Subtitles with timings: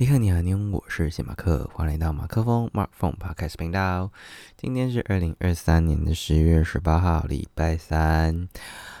[0.00, 4.12] 你好，你好，你好，我是谢马克，欢迎来到马克风 Mark Phone Podcast 频道。
[4.56, 8.48] 今天是二零二三年的十月十八号，礼拜三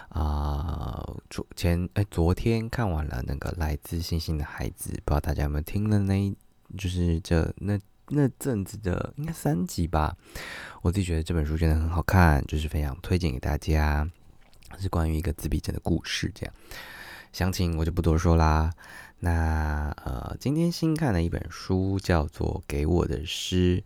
[0.08, 1.08] 啊。
[1.30, 6.36] 昨前哎，昨天看完了那个《来自星星的孩子》，不知道大家有没有听了那，
[6.76, 7.78] 就是这那
[8.08, 10.16] 那阵子的应该三集吧。
[10.82, 14.04] 我自己觉得这本书真的很好看，就是非常推荐给大家。
[14.80, 16.52] 是关于一个自闭症的故事，这样
[17.32, 18.72] 详情我就不多说啦。
[19.20, 23.78] 那呃，今天新看的一本书叫做《给我的诗》，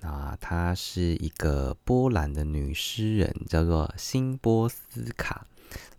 [0.00, 5.46] 那她是一个波兰的女诗人，叫做辛波斯卡。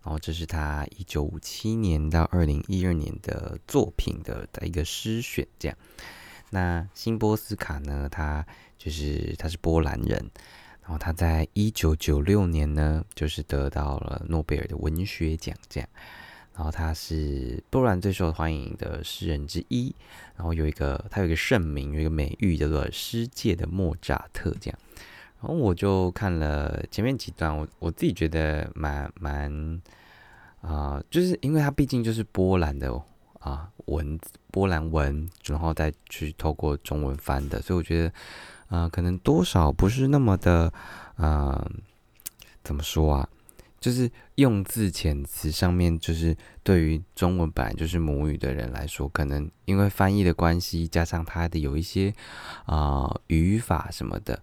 [0.02, 5.46] 然后这是她一九五七年到二零一二年的作品的的一个诗选。
[5.56, 5.78] 这样，
[6.50, 8.44] 那辛波斯卡呢，她
[8.76, 10.18] 就是她是波兰人，
[10.82, 15.56] 然后她在一九九六年呢，就是得到了诺贝尔的文学奖。
[15.68, 15.88] 这样。
[16.54, 19.94] 然后他是波兰最受欢迎的诗人之一，
[20.36, 24.78] 然后有一个他有一个盛名，有一个美誉叫做“诗界的莫扎特”这样。
[25.40, 29.82] 然后我就看了前面几段，我我自己觉得蛮蛮
[30.60, 32.88] 啊，就是因为他毕竟就是波兰的
[33.40, 34.18] 啊文
[34.52, 38.12] 波兰文，然后再去透过中文翻的，所以我觉得
[38.68, 40.72] 啊，可能多少不是那么的
[41.16, 41.68] 啊，
[42.62, 43.28] 怎么说啊？
[43.84, 52.10] 就是用字遣词上面，就是对于中文版就是母语的人来说，可能因为翻译的关系，加上它的有一些
[52.64, 54.42] 啊语法什么的，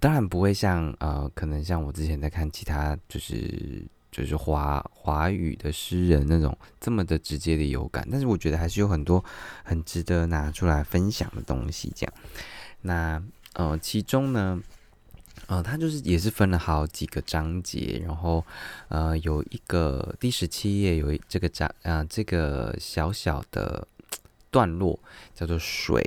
[0.00, 9.24] 当然不会像呃，可能像我之前在看其他就是就是华华语的诗人那种这么的直接的有感，但是我觉得还是有很多
[9.62, 11.92] 很值得拿出来分享的东西。
[11.94, 12.12] 这样，
[12.80, 14.60] 那呃，其中呢。
[15.46, 18.42] 呃，它就是也是分了好几个章节，然后
[18.88, 23.86] 呃有一个第十七页有这个章啊这个小小的
[24.50, 24.98] 段落
[25.34, 26.02] 叫做水，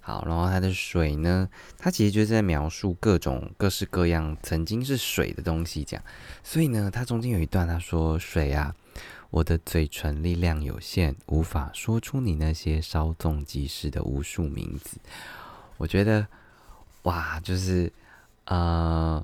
[0.00, 6.04] 好，然后它的水呢，它其实就是在描述各种各式各样曾经是水的东西，这样，
[6.44, 8.72] 所以呢，它中间有一段他说水啊，
[9.30, 14.98] 我的嘴唇力量有限，无法说出你那些稍纵即逝的无数名字，
[15.78, 16.28] 我觉得
[17.02, 17.92] 哇，就是。
[18.48, 19.22] 呃，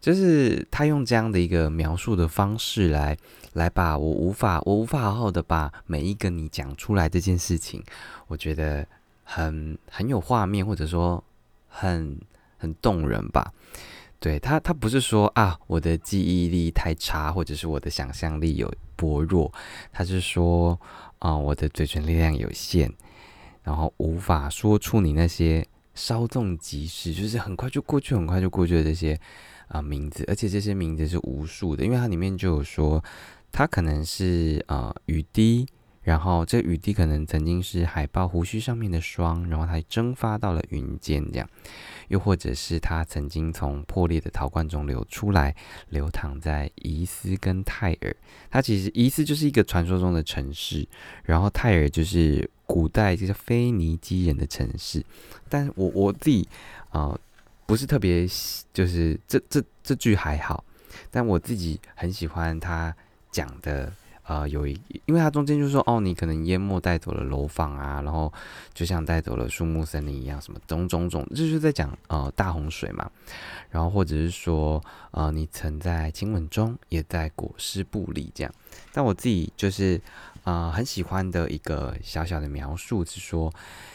[0.00, 3.16] 就是他用这样的一个描述的方式来
[3.52, 7.80] 来把我无法我无法好好的把每一个你讲出来这件事情，
[8.26, 8.84] 我觉得
[9.22, 11.22] 很很有画面，或者说
[11.68, 12.20] 很
[12.58, 13.52] 很动人吧。
[14.18, 19.52] 对他，他不是说啊我的记忆力太差，或者是我的想象力有薄弱，
[19.92, 20.76] 他是说
[21.20, 22.92] 啊我的嘴唇力量有限，
[23.62, 25.64] 然后无法说出你那些。
[25.94, 29.18] 稍纵即逝，就是很快就过去，很快就过去的这些
[29.68, 33.02] 啊名字，而且这些名字是无数的，因为它里面就有说，
[33.52, 35.66] 它可能是啊雨滴，
[36.04, 41.48] 然后这雨滴可能曾经是海豹胡须上面的霜，然后它蒸发到了云间，这样，
[42.06, 45.56] 又或者是它曾经从破裂的陶罐中流出来，
[45.88, 48.14] 流淌在伊斯跟泰尔，
[48.50, 50.86] 它其实伊斯就是一个传说中的城市，
[51.24, 52.48] 然后泰尔就是。
[52.66, 55.04] 古代就是腓尼基人的城市，
[55.50, 56.48] 但是我我自己
[56.88, 57.14] 啊
[57.66, 58.26] 不是特别，
[58.72, 60.64] 就是这这这句还好，
[61.10, 62.96] 但我自己很喜欢他
[63.30, 63.92] 讲的
[64.24, 68.32] 啊，有一，因为他中间就说哦，你可能淹没带走了楼房啊，然后
[68.74, 73.10] 就像带走了树木森林一样，什么种种种，这就是在讲呃大洪水嘛，
[73.70, 74.82] 然后或者是说
[75.12, 78.52] 呃你曾在亲吻中，也在裹尸布里这样，
[78.92, 80.00] 但我自己就是。
[80.44, 83.50] 啊，很喜欢的一个小小的描述是说，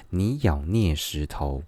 [0.10, 1.62] 你咬啮石头，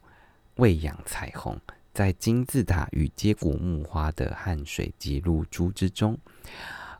[0.55, 1.55] 喂养彩虹，
[1.93, 6.17] 在金字塔与接骨木花的汗水及露珠之中，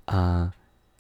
[0.06, 0.54] 啊，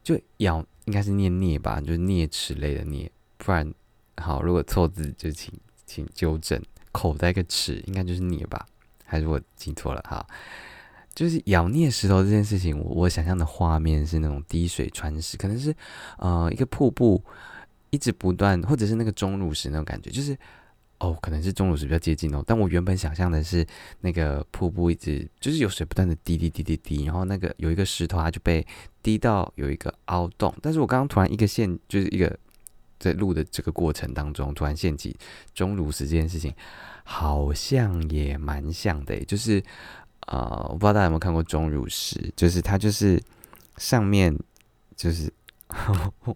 [0.03, 3.73] 就咬应该是念啮吧，就是啮齿类的啮，不然
[4.17, 5.53] 好，如果错字就请
[5.85, 8.65] 请纠正，口袋个齿应该就是啮吧，
[9.05, 10.25] 还是我记错了哈？
[11.13, 15.75] 就是咬啮石头这件事情，我我想象的画面是那种滴水穿石，可能是
[16.17, 17.21] 呃一个瀑布
[17.89, 20.37] 一直不断，或者是那个钟乳石那种感觉，就是
[21.01, 22.43] 哦，可能是钟乳石比较接近哦。
[22.45, 23.65] 但我原本想象的是
[24.01, 28.65] 那个瀑布一直就是有水不断的滴滴滴滴滴，然后那个有一个石头它就被
[29.01, 32.37] 滴到有一个凹洞，但是我刚刚突然一个线就是一个
[32.99, 35.17] 在录的这个过程当中突然掀起
[35.53, 36.53] 钟乳石这件事情，
[37.03, 39.63] 好像也蛮像的，就是。
[40.27, 43.21] 啊，我不知道大家有没有看过钟乳石，就是它就是
[43.77, 44.33] 上面
[44.95, 45.33] 就是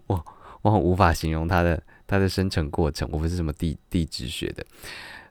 [0.08, 0.24] 我
[0.60, 4.64] 我很无法形容它的它的生成过程，我不是什么地地质学的，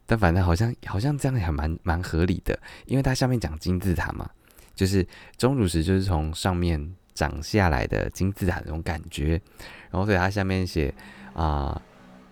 [0.06, 4.30] 但反正好像好像这样还蛮蛮合理的，因为它下面讲金字塔嘛，
[4.75, 5.06] 就是
[5.38, 9.42] 钟乳石就是从上面长下来的金字塔那种感觉，
[9.89, 10.94] 然后所以它下面写
[11.33, 11.81] 啊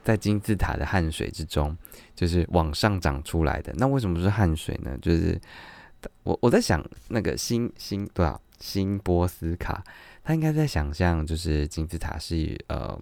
[0.04, 1.76] 在金字塔的汗水之中，
[2.14, 3.74] 就是往上长出来的。
[3.78, 4.98] 那为什么是汗水呢？
[5.02, 5.40] 就是
[6.24, 9.82] 我我在想，那个新新多少新波斯卡，
[10.22, 13.00] 他应该在想象，就是金字塔是呃，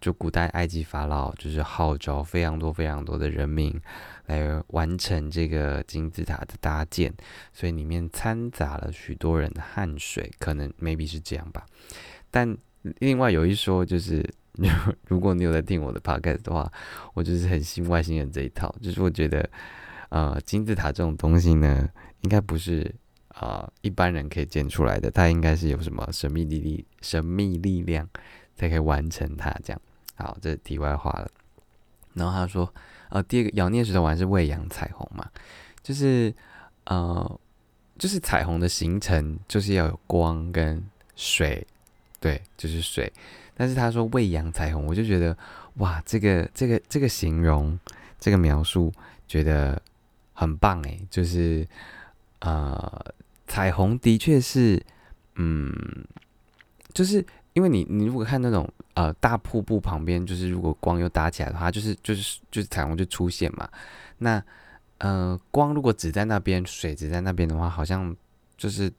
[0.00, 3.78] 就古代埃及法老就是号召非常多非常多的人民
[4.26, 7.12] 来完成这个金字塔的搭建，
[7.52, 11.66] 所以里面掺杂了许多人的汗水，可能 maybe 是这样吧。
[12.30, 14.28] 但另外有一说就是。
[15.06, 16.70] 如果你有在听我的 podcast 的话，
[17.14, 18.74] 我就是很信外星人这一套。
[18.82, 19.48] 就是我觉得，
[20.10, 21.88] 呃，金字塔这种东西呢，
[22.22, 22.92] 应该不是
[23.28, 28.06] 啊一般人可以建出来的，它应该是有什么神秘力力、神秘力量
[28.56, 29.50] 才可以完成它。
[29.64, 29.80] 这样，
[30.20, 31.30] 好，这题外话了。
[32.14, 32.72] 然后他说，
[33.08, 35.28] 呃，第二个咬念石头丸是喂养彩虹嘛？
[35.82, 36.34] 就是
[36.84, 37.40] 呃，
[37.98, 40.82] 就是彩虹的形成就是要有光跟
[41.14, 41.66] 水，
[42.18, 43.12] 对，就是水。
[43.54, 45.36] 但是他说喂养彩虹，我就觉得
[45.74, 47.78] 哇，这个这个这个形容，
[48.18, 48.92] 这个描述，
[49.28, 49.80] 觉得
[50.32, 51.66] 很棒诶，就是
[52.40, 53.14] 呃，
[53.46, 54.82] 彩虹的确是，
[55.36, 55.72] 嗯，
[56.92, 58.68] 就是因为你你如果看那种
[59.00, 63.68] 呃大瀑布旁边，就是如果光又打起来的话，就是就是就是彩虹就出现嘛。
[64.18, 64.42] 那
[64.98, 68.14] 呃光如果只在那边，水只在那边的话，好像
[68.56, 68.92] 就是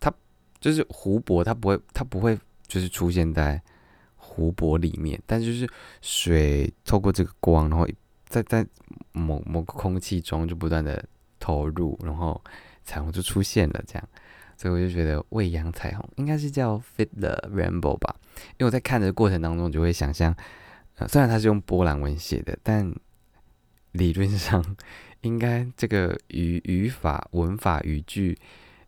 [0.00, 0.12] 它
[0.60, 3.60] 就是湖泊，它不会它不会就是出现在。
[4.28, 5.72] 湖泊里面，但是就是
[6.02, 7.88] 水透过这个光，然后
[8.28, 8.66] 在在
[9.12, 11.02] 某某个空气中就不断的
[11.38, 12.38] 投入，然后
[12.84, 13.82] 彩虹就出现了。
[13.86, 14.08] 这样，
[14.56, 18.16] 所以我就觉得喂养彩虹应该是叫 Fit the Rainbow 吧。
[18.52, 20.34] 因为我在看的过程当中，就会想象，
[20.96, 22.92] 呃，虽然它是用波兰文写的，但
[23.92, 24.64] 理论上
[25.20, 28.38] 应该这个语语法、文法、语句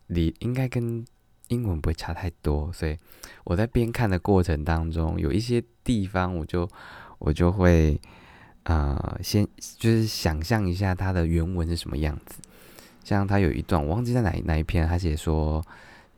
[0.06, 1.04] 里应该跟。
[1.50, 2.94] 英文不会差太多，所以
[3.44, 6.68] 我在边看的过程当中，有一些地方我就
[7.18, 7.98] 我就会
[8.64, 9.48] 呃先
[9.78, 12.42] 就是想象一下它的原文是什么样子。
[13.08, 15.64] 像他有一段我忘记在哪哪一篇，他写说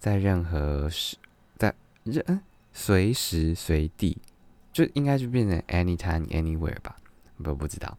[0.01, 1.17] 在任何时
[1.57, 1.73] 在
[2.03, 2.43] 任
[2.73, 4.19] 随时随地，
[4.73, 6.97] 就应该就变成 anytime anywhere 吧？
[7.41, 7.97] 不不知道。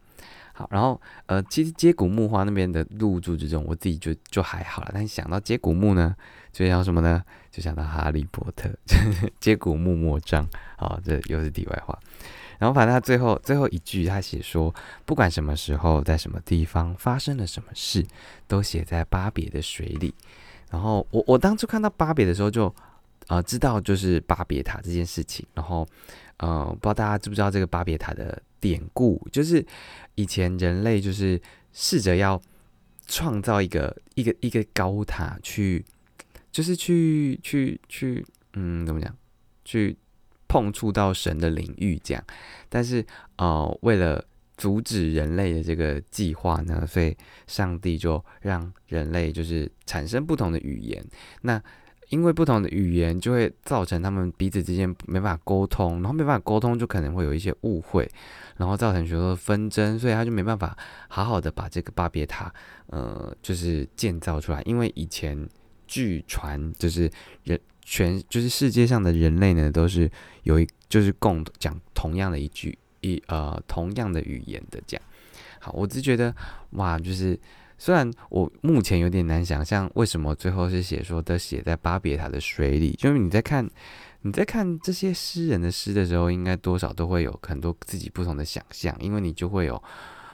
[0.52, 4.92] 好，然后呃，其实接骨木花那边的入住之中，我自己就就还好了。
[4.94, 6.14] 但想到接骨木呢，
[6.52, 7.24] 就想什么呢？
[7.50, 8.70] 就想到哈利波特
[9.40, 10.46] 接骨木魔杖。
[10.76, 11.98] 好，这又是题外话。
[12.62, 14.72] 然后反正他最后最后一句，他写说，
[15.04, 18.06] 不管什么时候在什么地方发生了什么事，
[18.48, 20.14] 都写在巴别的水里。
[20.70, 22.74] 然后我我当初看到巴别的时候，就
[23.28, 25.44] 呃知道就是巴别塔这件事情。
[25.56, 25.88] 然后
[26.38, 29.66] 呃，不知道大家知不知道这个巴别塔的典故，就是。
[30.16, 31.42] 以前人类就是
[31.72, 32.40] 试着要
[33.08, 35.84] 创造一个一个一个高塔，去
[36.52, 38.24] 就是去去去，
[38.54, 39.16] 嗯，怎么讲？
[39.64, 39.98] 去
[40.52, 42.22] 碰触到神的领域，这样。
[42.68, 43.06] 但是，
[43.38, 44.22] 呃，为了
[44.58, 47.16] 阻止人类的这个计划呢，所以
[47.48, 51.02] 上帝就让人类就是产生不同的语言。
[51.44, 51.64] 那
[52.10, 58.06] 因为不同的语言，就会造成他们彼此之间没办法沟通，然后没办法沟通，就可能会有一些误会。
[58.58, 60.78] 然后造成许多纷争，所以他就没办法
[61.08, 62.54] 好好的把这个巴别塔，
[62.88, 64.62] 呃，就是建造出来。
[64.66, 65.48] 因为以前
[65.88, 67.10] 据传，就是
[67.46, 67.58] 人
[67.92, 70.10] 全就是世界上的人类呢，都是
[70.44, 75.04] 有一就是共讲同样的一句一呃同样的语言的这样。
[75.60, 76.34] 好，我只觉得
[76.72, 77.38] 哇，就是
[77.78, 83.70] 虽然我目前有点难想象为什么最后是写说的写在巴别塔的水里，就是你在看。
[84.24, 89.82] 你在看这些诗人的诗的时候，应该多少都会有很多自己不同的想象，因为你就会有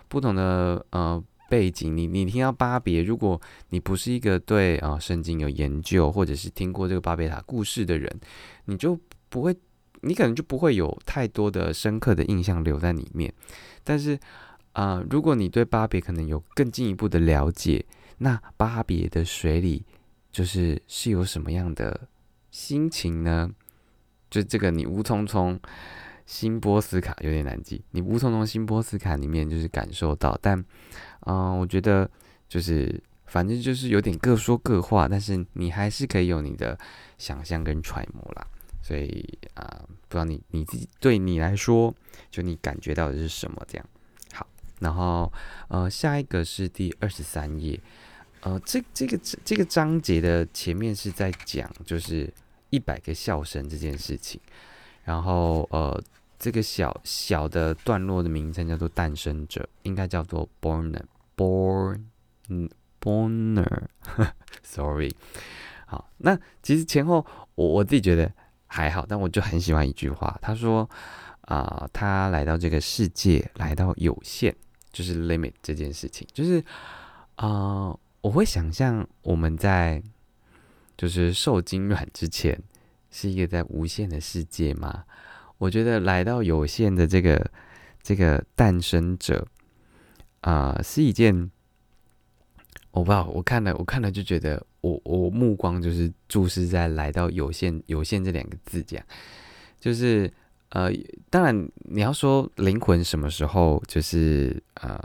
[0.10, 1.96] 不同的呃背景。
[1.96, 3.40] 你你听到巴别，如果
[3.70, 8.20] 你不是一个对啊圣经有研究，或者是听过这个巴别塔故事的人，
[8.66, 9.00] 你就
[9.30, 9.56] 不会，
[10.02, 13.34] 你可能就不会有太多的深刻的印象留在里面。
[13.84, 14.20] 但是
[14.74, 17.86] 啊，如果你对巴别可能有更进一步的了解，
[18.20, 19.84] 那巴别的水里
[20.32, 22.08] 就是是有什么样的
[22.52, 23.50] 心情呢？
[24.30, 25.58] 就这个，你乌匆匆
[26.26, 27.82] 新波斯卡有点难记。
[27.92, 30.62] 你乌匆匆新波斯卡里面就是感受到，但
[31.26, 32.10] 嗯，我觉得
[32.48, 36.78] 就是反正就是有点各说各话，但是你还是可以有你的
[37.18, 38.48] 想象跟揣摩啦。
[38.82, 41.94] 所以啊，不知道你你自己对你来说，
[42.30, 43.62] 就你感觉到的是什么？
[43.68, 43.86] 这样
[44.34, 44.48] 好。
[44.80, 45.32] 然后
[45.68, 47.80] 呃，下一个是第二十三页，
[48.42, 52.32] 呃，这这个这这个章节的前面是在讲就是。
[52.70, 54.42] 一百个笑声这件事情，
[55.06, 56.04] 然后呃，
[56.40, 62.02] 这个小小的段落的名称叫做诞生者，应该叫做 born，born，
[62.50, 62.70] 嗯
[63.02, 65.16] ，borner，sorry，
[65.88, 67.26] 好，那其实前后
[67.56, 68.32] 我我自己觉得
[68.66, 70.88] 还好，但我就很喜欢一句话，他说，
[71.42, 74.54] 啊，他来到这个世界，来到有限，
[74.92, 76.64] 就是 limit 这件事情，就是
[77.36, 80.02] 啊，我会想象我们在
[80.96, 82.62] 就是受精卵之前，
[83.10, 85.06] 是一个在无限的世界吗？
[85.58, 87.50] 我觉得来到有限的这个
[88.04, 89.48] 这个诞生者
[90.42, 91.50] 啊，是一件
[92.92, 99.06] 我不知道，我看了我看了就觉得，我我目光就是注视在来到有限有限这两个字这样，
[99.80, 100.32] 就是
[100.70, 100.92] 呃，
[101.30, 105.02] 当然你要说灵魂什么时候就是呃，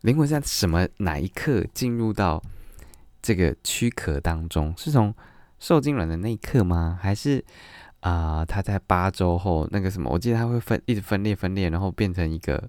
[0.00, 2.42] 灵魂在什么哪一刻进入到
[3.22, 5.14] 这个躯壳当中，是从
[5.60, 6.98] 受精卵的那一刻吗？
[7.00, 7.44] 还是？
[8.02, 12.68] 啊，他在八周后那个什么，我记得他会分一直分裂分裂，然后变成一个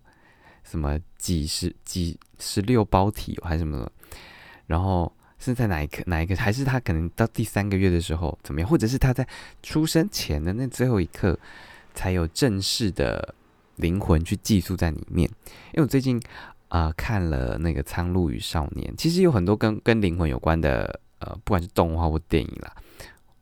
[0.64, 3.92] 什么几十几十六胞体还是什么的，
[4.68, 9.28] 然后是在哪一刻哪一个，还是他可能到第三个月的时候怎么样，或者是他在
[9.64, 11.38] 出生前的那最后一刻
[11.96, 13.34] 才有正式的
[13.78, 15.28] 灵魂去寄宿在里面？
[15.74, 16.22] 因为我最近
[16.68, 22.72] 啊看了那个《苍鹭与少年》，其实有很多跟跟灵魂有关的呃，不管是动画或电影啦。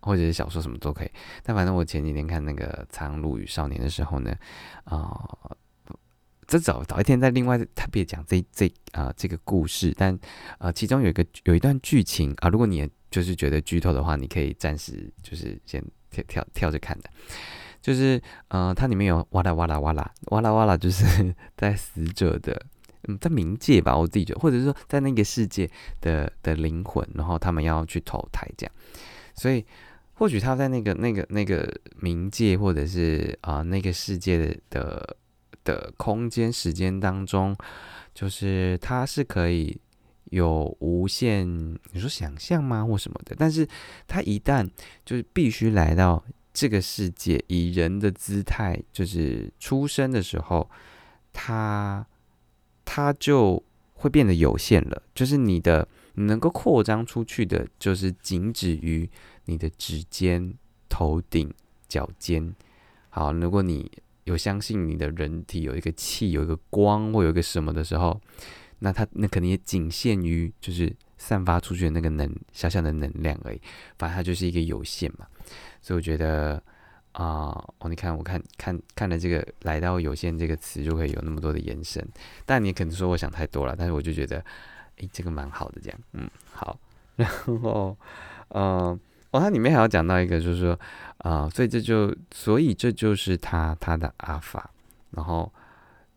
[0.02, 1.12] 或者是小说什么都可以，
[1.44, 4.36] 但反正我前几天看那个《苍鹭与少年》的时候呢，
[4.84, 5.30] 啊，
[6.48, 10.18] 这早早一天在另外特别讲这这啊这个故事，但
[10.58, 17.10] 啊其中有一个有一段剧情啊，如果你就是觉得剧透的话，你可以暂时就是先跳跳跳着看的，
[17.82, 22.66] 就是呃它里面有哇啦哇啦哇啦哇啦哇啦，就是 在死者的
[23.08, 25.70] 嗯在冥界吧，我自己觉得，或者是说在那个世界
[26.02, 28.74] 的的灵魂，然后他们要去投胎这样，
[29.36, 29.66] 所以。
[30.22, 31.68] 或许他在那个、那个、那个
[32.00, 35.18] 冥界，或者是啊那个世界的
[35.64, 37.58] 的空间、时间当中，
[38.14, 39.76] 就是他是可以
[40.26, 41.44] 有无限，
[41.92, 43.36] 你说想象吗，或什么的？
[43.36, 43.68] 但是
[44.08, 44.70] 他一旦
[45.04, 46.24] 就是必须来到
[46.54, 50.70] 这个世界，以人的姿态，就是出生的时候，
[51.34, 52.06] 他
[52.86, 53.64] 他就
[53.94, 55.02] 会变得有限了。
[55.16, 59.10] 就是你的能够扩张出去的，就是仅止于。
[59.52, 60.54] 你的指尖、
[60.88, 61.54] 头顶、
[61.90, 62.56] 脚尖，
[63.10, 63.92] 好，如果你
[64.24, 68.22] 有相信你的人体有一个气、有一个光或有一个什么的时候，
[68.80, 73.62] 那它那肯定也仅限于就是散发出去的那个能小小的能量而已，
[73.98, 75.28] 反正它就是一个有限嘛。
[75.82, 76.64] 所以我觉得
[77.12, 82.08] 啊，哦，你看，我看看看了这个“来到有限”这个词，就可以有那么多的延伸。
[82.46, 84.38] 但你可能说我想太多了，但是我就觉得，
[84.98, 86.80] 诶，这个蛮好的，这样，嗯，好，
[87.18, 87.98] 然后，
[88.50, 88.98] 嗯。
[89.32, 90.80] 哦，它里面还要讲到一个，就是说，
[91.18, 94.70] 啊，所以这就，所以这就是它它的阿法。
[95.12, 95.52] 然后，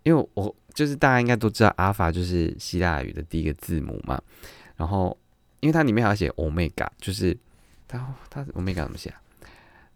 [0.03, 4.21] 因为我就是大家应该都知道，阿法就是希腊语的第一个字母嘛。
[4.77, 5.17] 然后，
[5.61, 7.37] 因为它里面还要写欧米伽，就是
[7.87, 9.13] 它它欧米伽怎么写？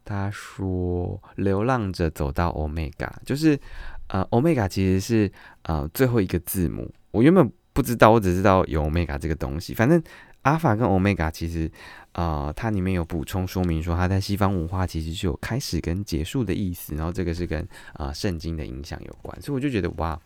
[0.05, 3.59] 他说，流浪者走到欧米伽，就是
[4.07, 5.31] 呃，欧米伽其实是
[5.65, 6.91] 呃最后一个字母。
[7.11, 9.75] 我原本不知道，我只知道有欧米伽这个东西。
[9.75, 10.03] 反正
[10.42, 11.71] 阿法跟欧米伽其实。
[12.12, 20.21] 啊，它里面有补充说明说，它在西方文化其实是有开始跟结束的意思，然后这个是跟啊圣经的影响有关，所以我就觉得哇，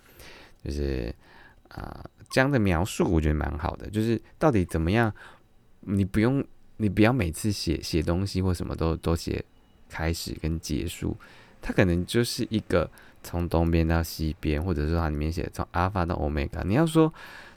[0.65, 1.15] 就是
[1.69, 5.13] 啊这样的描述我觉得蛮好的，就是到底怎么样，
[5.81, 6.43] 你不用
[6.79, 9.45] 你不要每次写写东西或什么都都写
[9.91, 11.15] 开始跟结束，
[11.61, 12.91] 它可能就是一个
[13.23, 17.13] 从东边到西边，或者说它里面写从阿尔法到欧米伽，你要说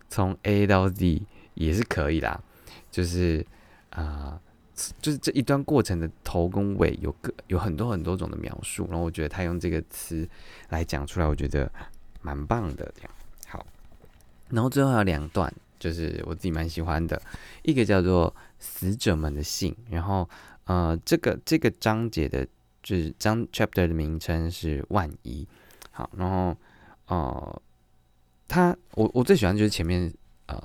[0.09, 1.21] 从 A 到 Z
[1.55, 2.39] 也是可以啦，
[2.91, 3.45] 就是。
[3.91, 4.37] 啊，
[5.01, 10.27] 就是这一段过程的头跟尾有个有很多很多种的描述，然后我觉得他用这个词
[10.67, 11.71] 来讲出来，我觉得
[12.21, 12.93] 蛮棒的。
[12.93, 13.11] 这样
[13.47, 13.65] 好，
[14.49, 17.21] 然后最后还有两段，就是我自己蛮喜欢的，
[17.63, 20.29] 一个叫做死者们的信，然后
[20.65, 22.45] 呃，这个这个章节的
[22.83, 25.47] 就是章 chapter 的名称是万一。
[25.91, 26.53] 好，然后
[27.07, 27.61] 呃，
[28.45, 30.13] 他我我最喜欢就是前面
[30.47, 30.61] 呃，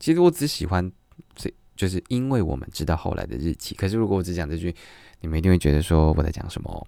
[0.00, 0.90] 其实我只喜欢
[1.36, 1.48] 这。
[1.76, 4.74] 就是因为我们知道后来的日期，可是如果我只讲这句，
[5.20, 6.86] 你们一定会觉得说我在讲什么，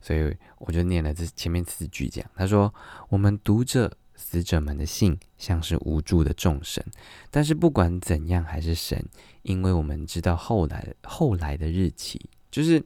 [0.00, 2.28] 所以我就念了这前面四句讲。
[2.34, 2.74] 他说
[3.08, 6.84] ：“我们读着死者们的信，像是无助的众神，
[7.30, 9.00] 但是不管怎样还是神，
[9.42, 12.84] 因为我们知道后来后来的日期，就是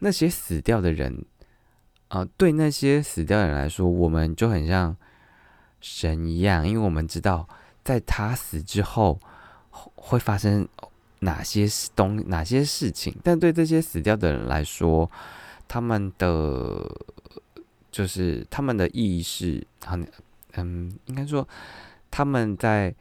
[0.00, 1.24] 那些死掉的人
[2.08, 4.94] 啊，对那些死掉的人来说，我们就很像
[5.80, 7.48] 神一样，因为我们知道
[7.88, 9.18] 在他死之后
[9.94, 10.68] 会发生。”
[11.20, 11.66] 哪些
[11.96, 13.12] 东哪些事情？
[13.24, 15.10] 但对这些死掉的人来说，
[15.66, 16.88] 他们的
[17.90, 20.06] 就是他们的意识，很
[20.52, 21.48] 嗯，应该说
[22.08, 22.94] 他们在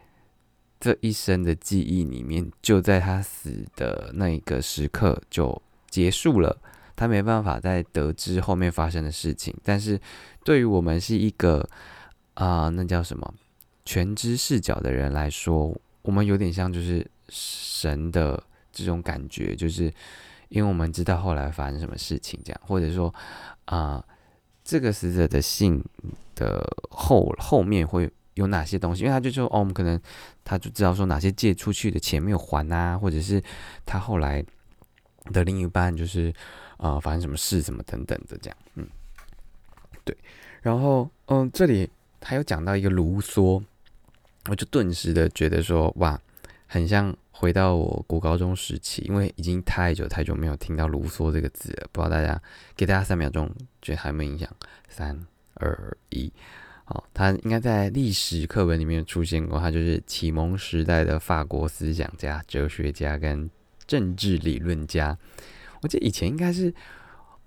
[0.79, 6.58] 这一生的记忆里面，就在他死的那一个时刻就结束了。
[6.96, 10.01] 他没办法再得知后面发生的事情，但是
[10.44, 11.70] 对于我们是一个
[12.34, 13.32] 啊，那叫什么
[13.88, 19.86] 全知视角的人来说，我们有点像就是神的这种感觉，就是
[20.50, 23.13] 因为我们知道后来发生什么事情，这样，或者说
[23.63, 24.03] 啊，
[24.62, 25.82] 这个死者的信
[26.36, 29.03] 的后后面会有哪些东西？
[29.03, 30.00] 因为他就说哦，我们可能
[30.44, 33.41] 他就知道说哪些借出去的钱没有还啊，或者是
[33.86, 34.44] 他后来
[35.32, 36.34] 的另一半就是
[36.75, 38.86] 啊发生什么事什么等等的这样，嗯。
[40.03, 40.15] 对，
[40.62, 41.89] 然后嗯，这里
[42.22, 43.62] 还有讲到一个卢梭，
[44.48, 46.20] 我就顿时的觉得说，哇，
[46.66, 51.88] 很像回到我国高中时期，因为已经太久太久没有听到卢梭这个字了。
[51.92, 52.42] 不知道大家
[52.75, 53.50] 给大家三秒钟，
[53.82, 54.50] 觉得还没有印象？
[54.89, 55.20] 三
[55.56, 56.32] 二一，
[56.86, 63.50] 好，他应该在历史课本里面出现过，他就是启蒙时代的法国思想家、哲学家跟
[63.86, 65.18] 政治理论家。
[65.82, 66.74] 我记得以前应该是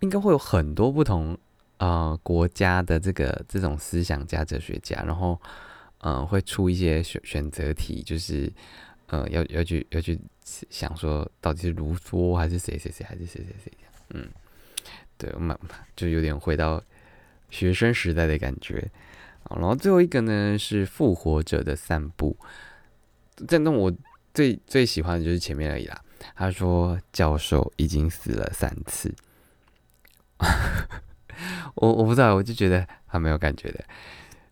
[0.00, 1.36] 应该会有很多不同。
[1.78, 5.40] 呃，国家的这个这种思想家、哲学家，然后，
[6.02, 8.50] 嗯，会出一些选选择题，就是，
[9.06, 13.72] 呃，要要去要去想说，到底是卢梭还是谁谁谁还是谁谁谁，
[14.10, 14.28] 嗯，
[15.18, 15.56] 对，我们
[15.94, 16.82] 就有点回到
[17.50, 18.90] 学生时代的感觉。
[19.50, 22.36] 然后最后一个呢是复活者的散步，
[23.48, 23.92] 这那我
[24.32, 26.02] 最最喜欢的就是前面而已啦。
[26.34, 29.12] 他说教授已经死了三次。
[31.74, 33.84] 我我不知道，我就觉得他没有感觉的。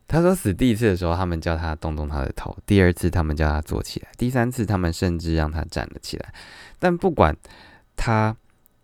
[0.08, 6.32] 他说死第一次的时候，他们叫他动动他的头；第二次他们叫他坐起来；第三次他们甚至让他站了起来。
[6.78, 7.36] 但不管
[7.94, 8.34] 他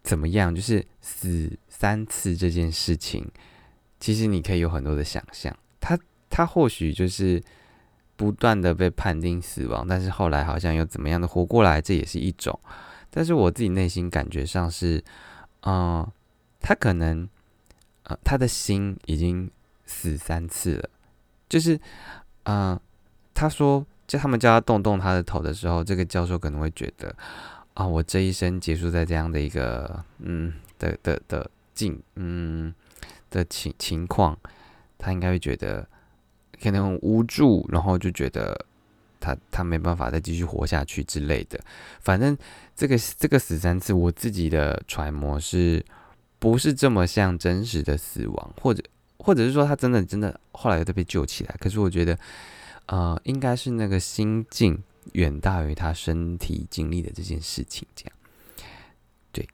[0.02, 3.26] 怎么样，就是死三次这件事情，
[3.98, 5.56] 其实你可以有很多的想象。
[5.80, 7.42] 他他或许就是
[8.14, 12.58] 不断的被判定死亡，但是后来好像又怎么样的活过来，这也是一种。
[13.10, 15.02] 但是我自己内心感觉上是，
[15.62, 16.06] 嗯，
[16.60, 17.28] 他可能。
[18.06, 19.50] 呃，他的心已经
[19.86, 20.90] 死三次了，
[21.54, 21.78] 就是，
[22.42, 22.76] 嗯，
[23.32, 27.14] 他说叫他们叫他动动他的头的时候，这个教授可能会觉得，
[27.74, 32.74] 啊，我这一生结束在这样的一个，嗯的的的境，嗯
[33.30, 34.36] 的情情况，
[34.98, 35.86] 他应该会觉得
[36.60, 38.66] 可能很无助，然后就觉得
[39.20, 41.60] 他他没办法再继续活下去之类的。
[42.00, 42.36] 反正
[42.74, 45.84] 这个这个死三次，我自己的揣摩是。
[46.36, 48.82] 不是这么像真实的死亡，或者
[49.24, 51.56] 或者是说他真的真的后来又被救起来。
[51.58, 52.18] 可是我觉得，
[52.86, 54.78] 呃，应该是那个心境
[55.12, 57.88] 远大于他身体经历的这件事情。
[57.96, 58.12] 这样，
[59.32, 59.48] 对，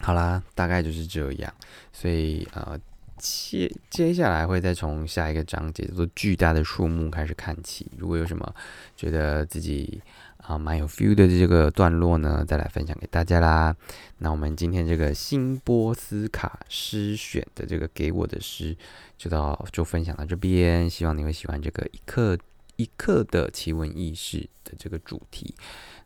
[0.00, 1.54] 好啦，大概就是这样。
[1.92, 2.80] 所以呃，
[3.18, 7.86] 接接下来会再从下一个章节叫做巨大的树木开始看起。
[7.98, 8.54] 如果有什么
[8.96, 10.00] 觉得自己。
[10.42, 13.74] 啊，蛮有 feel 的这个段落呢，再来分享给大家啦。
[14.18, 18.76] 那我们今天这个辛波斯卡诗选的这个给我的诗，
[19.16, 20.88] 就到就分享到这边。
[20.88, 22.36] 希望你会喜欢这个一刻
[22.76, 25.54] 一刻的奇闻异事的这个主题。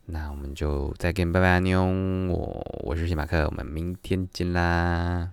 [0.06, 1.82] 那我们就再见，拜拜，妞。
[2.28, 5.30] 我我是谢马克，我们明天见啦。